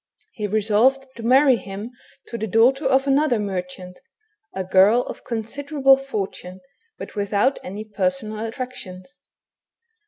[0.33, 1.91] He resolved to marry him
[2.25, 3.99] to the daughter of another merchant,
[4.51, 6.59] a girl of considerable fortune,
[6.97, 9.19] but without any personal attractions.